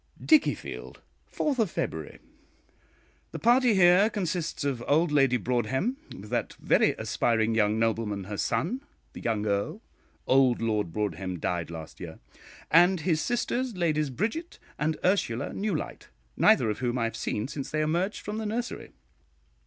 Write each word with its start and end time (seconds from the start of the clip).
DICKIEFIELD, 0.25 0.99
4th 1.31 1.69
February. 1.69 2.17
The 3.29 3.37
party 3.37 3.75
here 3.75 4.09
consists 4.09 4.63
of 4.63 4.83
old 4.87 5.11
Lady 5.11 5.37
Broadhem, 5.37 5.95
with 6.19 6.31
that 6.31 6.53
very 6.53 6.93
aspiring 6.93 7.53
young 7.53 7.77
nobleman, 7.77 8.23
her 8.23 8.37
son, 8.37 8.81
the 9.13 9.21
young 9.21 9.45
Earl 9.45 9.79
(old 10.25 10.59
Lord 10.59 10.91
Broadhem 10.91 11.37
died 11.37 11.69
last 11.69 11.99
year), 11.99 12.17
and 12.71 13.01
his 13.01 13.21
sisters, 13.21 13.77
Ladies 13.77 14.09
Bridget 14.09 14.57
and 14.79 14.97
Ursula 15.05 15.53
Newlyte, 15.53 16.07
neither 16.35 16.67
of 16.71 16.79
whom 16.79 16.97
I 16.97 17.03
have 17.03 17.15
seen 17.15 17.47
since 17.47 17.69
they 17.69 17.81
emerged 17.81 18.21
from 18.21 18.39
the 18.39 18.47
nursery. 18.47 18.93